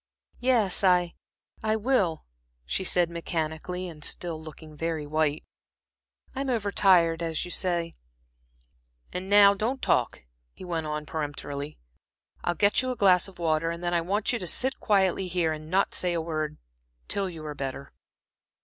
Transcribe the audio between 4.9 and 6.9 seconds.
white. "I'm over